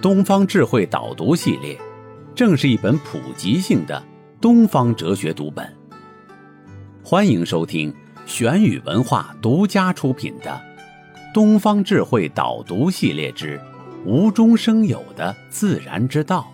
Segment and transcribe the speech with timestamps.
[0.00, 1.76] 东方智慧导读系列，
[2.32, 4.00] 正是一本普及性的
[4.40, 5.76] 东方哲学读本。
[7.02, 7.92] 欢迎收听。
[8.24, 10.50] 玄宇文化独家出品的
[11.32, 13.58] 《东方智慧导读系列之
[14.04, 16.46] 无中生有的自然之道》，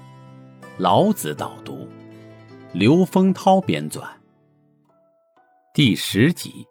[0.79, 1.87] 老子导读，
[2.73, 4.05] 刘丰涛编纂。
[5.75, 6.65] 第十集：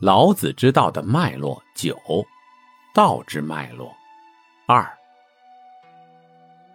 [0.00, 1.98] 老子之道的脉络九，
[2.94, 3.92] 道之脉络
[4.68, 4.86] 二。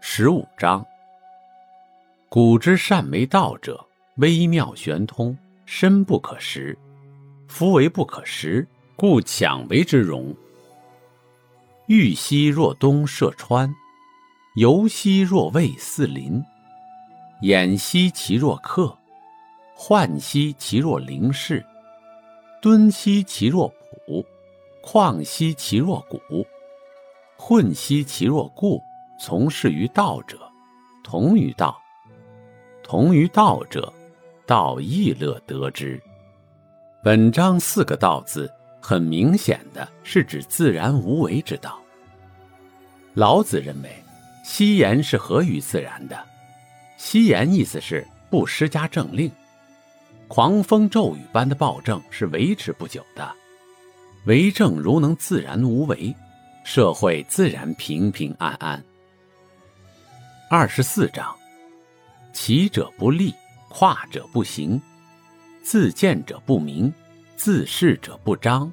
[0.08, 0.86] 十五章：
[2.29, 3.85] 古之善为道者，
[4.18, 5.35] 微妙玄通，
[5.66, 6.77] 深不可识。
[7.48, 10.34] 夫为不可识，故强为之容。
[11.88, 13.74] 欲兮若东涉川，
[14.55, 16.41] 游兮若渭似林。
[17.41, 18.96] 偃兮其若客，
[19.76, 21.66] 涣兮其若灵士。
[22.62, 23.68] 敦兮其若
[24.05, 24.24] 朴，
[24.84, 26.46] 旷兮其若谷。
[27.38, 28.82] 混兮其若故。
[29.18, 30.40] 从事于道者，
[31.04, 31.80] 同于道。
[32.84, 33.91] 同于道者，
[34.46, 36.02] 道亦乐得之。
[37.04, 41.80] 本章四个“道”字，很明显的是指自然无为之道。
[43.13, 43.90] 老子认为，
[44.44, 46.18] 西言是合于自然的。
[46.98, 49.32] 西言意思是不施加政令，
[50.27, 53.32] 狂风骤雨般的暴政是维持不久的。
[54.26, 56.16] 为政如能自然无为，
[56.63, 58.84] 社会自然平平安安。
[60.48, 61.35] 二十四章：
[62.32, 63.34] 起者不立，
[63.68, 64.79] 跨者不行。
[65.63, 66.94] 自见者不明，
[67.35, 68.72] 自是者不彰，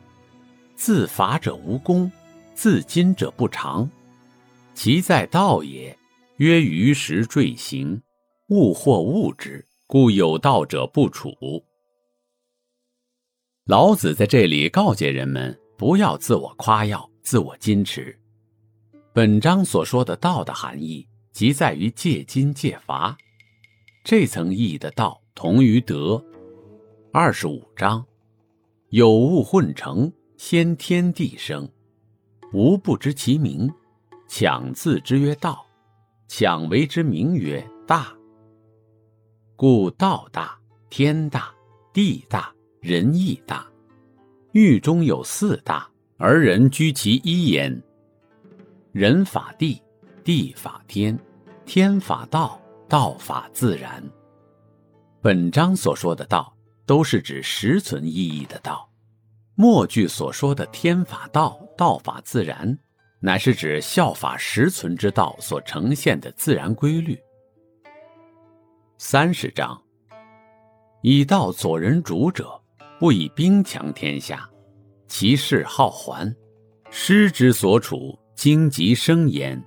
[0.77, 2.13] 自伐者无功，
[2.55, 3.89] 自矜者不长。
[4.75, 5.99] 其在道也，
[6.37, 8.03] 曰于时坠行，
[8.51, 11.33] 物或物之，故有道者不处。
[13.65, 18.15] 老子在这里告诫人们，不要自我夸耀、自我矜持。
[19.15, 23.17] 本章所说的道的含义，即在于戒金戒罚，
[24.05, 26.23] 这层意义的道同于德。
[27.11, 28.05] 二十五章，
[28.91, 31.69] 有物混成，先天地生，
[32.53, 33.71] 吾不知其名，
[34.29, 35.67] 强自之曰道，
[36.29, 38.15] 强为之名曰大。
[39.57, 40.59] 故道大，
[40.91, 41.53] 天大，
[41.95, 43.67] 地大，人亦大。
[44.53, 45.89] 域中有四大，
[46.19, 47.83] 而人居其一焉。
[48.93, 49.81] 人法地，
[50.25, 51.19] 地法天，
[51.65, 54.03] 天法道，道法自然。
[55.21, 56.53] 本章所说的道。
[56.85, 58.91] 都是指实存意义的道，
[59.55, 62.77] 末句所说的天法道，道法自然，
[63.21, 67.17] 乃是指效法实存之道所呈现的自然规律。
[68.99, 69.81] 三十章，
[71.03, 72.61] 以道佐人主者，
[72.99, 74.51] 不以兵强天下，
[75.07, 76.35] 其势好还，
[76.91, 79.63] 师之所处，荆棘生焉。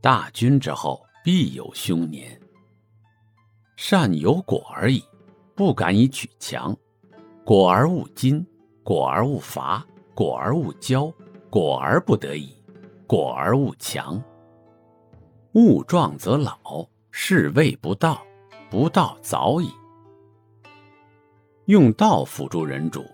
[0.00, 2.40] 大军之后，必有凶年。
[3.76, 5.02] 善有果而已。
[5.54, 6.74] 不敢以取强，
[7.44, 8.42] 果而勿矜，
[8.82, 11.12] 果而勿伐，果而勿骄，
[11.50, 12.54] 果而不得已，
[13.06, 14.22] 果而勿强。
[15.52, 18.22] 物壮则老，是谓不道，
[18.70, 19.70] 不道早已。
[21.66, 23.04] 用道辅助人主，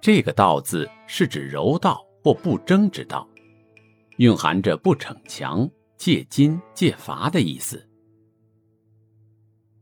[0.00, 3.28] 这个“道”字是指柔道或不争之道，
[4.16, 7.88] 蕴含着不逞强、戒矜、戒伐的意思。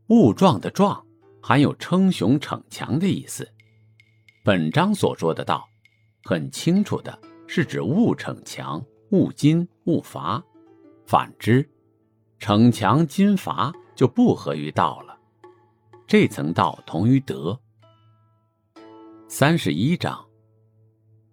[0.07, 1.03] 物壮的壮。
[1.45, 3.45] 含有称雄逞强的意思。
[4.45, 5.67] 本章所说的道，
[6.23, 8.81] 很清楚的是指勿逞强、
[9.11, 10.41] 勿金、勿伐。
[11.05, 11.69] 反之，
[12.39, 15.19] 逞强、金伐就不合于道了。
[16.07, 17.59] 这层道同于德。
[19.27, 20.25] 三十一章：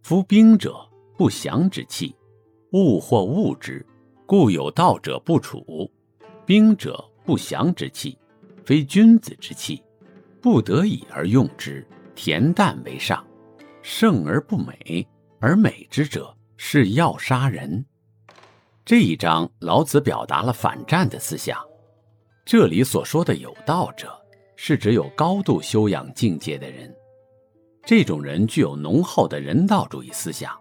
[0.02, 0.74] 夫兵者，
[1.16, 2.16] 不祥之器，
[2.72, 3.86] 物或物之，
[4.30, 5.90] 故有道者不处。
[6.46, 8.16] 兵者，不祥之器，
[8.64, 9.82] 非君子之器。
[10.40, 11.84] 不得已而用之，
[12.14, 13.18] 恬淡为上；
[13.82, 15.04] 胜而不美，
[15.40, 17.84] 而美之者是要杀人。
[18.84, 21.58] 这一章，老子表达了反战的思想。
[22.44, 24.16] 这里所说的有道者，
[24.54, 26.94] 是指有高度修养境界的人。
[27.84, 30.56] 这种人具有浓厚的人道主义思想，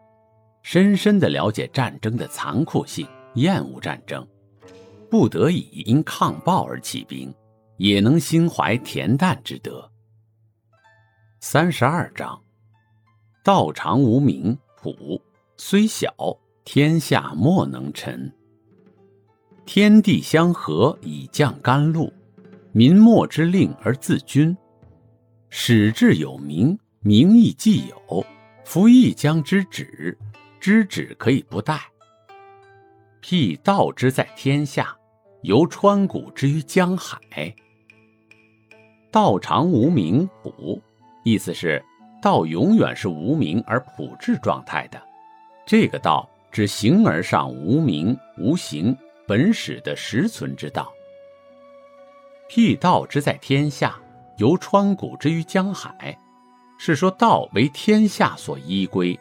[0.63, 4.27] 深深的了解战争的残酷性，厌恶战争。
[5.09, 7.33] 不得已因抗暴而起兵，
[7.77, 9.89] 也能心怀恬淡之德。
[11.39, 12.39] 三十二章，
[13.43, 15.19] 道常无名，朴
[15.57, 16.13] 虽小，
[16.63, 18.31] 天下莫能臣。
[19.65, 22.13] 天地相合以降甘露，
[22.71, 24.55] 民莫之令而自君。
[25.49, 28.23] 始至有名，名亦既有，
[28.63, 30.15] 夫亦将之止，
[30.59, 31.79] 知止可以不殆。
[33.21, 34.95] 辟道之在天下，
[35.41, 37.19] 犹川谷之于江海。
[39.11, 40.81] 道常无名，朴，
[41.23, 41.83] 意思是
[42.21, 45.01] 道永远是无名而朴质状态的。
[45.65, 48.95] 这个道指形而上无名无形。
[49.27, 50.91] 本始的实存之道，
[52.47, 53.95] 辟道之在天下，
[54.37, 56.17] 由川谷之于江海，
[56.79, 59.19] 是说道为天下所依归，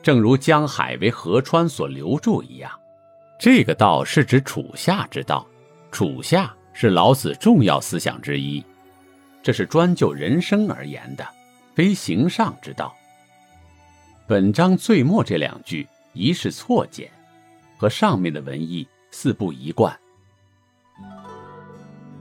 [0.00, 2.70] 正如江海为河川所流注一样。
[3.42, 5.44] 这个道是指处下之道，
[5.90, 8.64] 处下是老子重要思想之一，
[9.42, 11.26] 这是专就人生而言的，
[11.74, 12.94] 非行上之道。
[14.28, 17.10] 本章最末这两句疑是错简，
[17.76, 18.86] 和上面的文意。
[19.10, 19.92] 四不一贯。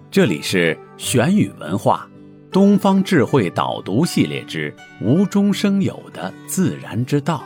[0.10, 2.10] 这里是玄宇文化
[2.52, 7.44] 东方智慧导读系列之无中生有的自然之道，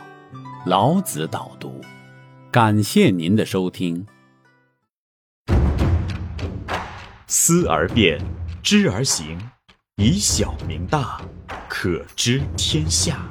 [0.64, 1.75] 老子导读。
[2.56, 4.06] 感谢您的收听。
[7.26, 8.18] 思而变，
[8.62, 9.38] 知而行，
[9.96, 11.20] 以小明大，
[11.68, 13.28] 可知天下。